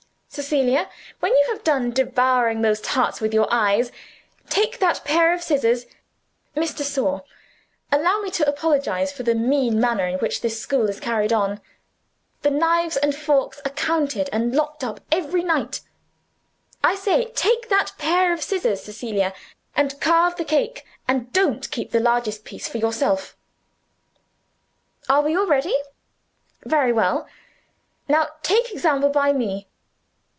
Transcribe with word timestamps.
Cecilia, 0.33 0.89
when 1.19 1.33
you 1.33 1.45
have 1.51 1.61
done 1.61 1.91
devouring 1.91 2.61
those 2.61 2.79
tarts 2.79 3.19
with 3.19 3.33
your 3.33 3.49
eyes, 3.51 3.91
take 4.49 4.79
that 4.79 5.03
pair 5.03 5.33
of 5.33 5.43
scissors 5.43 5.87
(Miss 6.55 6.73
de 6.73 6.85
Sor, 6.85 7.25
allow 7.91 8.21
me 8.21 8.31
to 8.31 8.47
apologize 8.47 9.11
for 9.11 9.23
the 9.23 9.35
mean 9.35 9.77
manner 9.77 10.07
in 10.07 10.19
which 10.19 10.39
this 10.39 10.57
school 10.57 10.87
is 10.89 11.01
carried 11.01 11.33
on; 11.33 11.59
the 12.43 12.49
knives 12.49 12.95
and 12.95 13.13
forks 13.13 13.59
are 13.65 13.71
counted 13.71 14.29
and 14.31 14.55
locked 14.55 14.85
up 14.85 15.01
every 15.11 15.43
night) 15.43 15.81
I 16.81 16.95
say 16.95 17.25
take 17.31 17.67
that 17.67 17.91
pair 17.97 18.31
of 18.31 18.41
scissors, 18.41 18.81
Cecilia, 18.83 19.33
and 19.75 19.99
carve 19.99 20.37
the 20.37 20.45
cake, 20.45 20.85
and 21.09 21.31
don't 21.33 21.69
keep 21.71 21.91
the 21.91 21.99
largest 21.99 22.45
bit 22.45 22.61
for 22.61 22.77
yourself. 22.77 23.35
Are 25.09 25.23
we 25.23 25.35
all 25.35 25.45
ready? 25.45 25.75
Very 26.63 26.93
well. 26.93 27.27
Now 28.07 28.29
take 28.43 28.71
example 28.71 29.09
by 29.09 29.33
me. 29.33 29.67